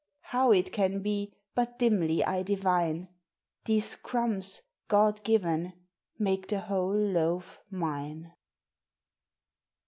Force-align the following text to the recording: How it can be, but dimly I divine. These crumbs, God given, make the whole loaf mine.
How 0.33 0.51
it 0.51 0.71
can 0.71 1.03
be, 1.03 1.31
but 1.53 1.77
dimly 1.77 2.23
I 2.25 2.41
divine. 2.41 3.07
These 3.65 3.95
crumbs, 3.95 4.63
God 4.87 5.23
given, 5.23 5.73
make 6.17 6.47
the 6.47 6.61
whole 6.61 6.97
loaf 6.97 7.59
mine. 7.69 8.33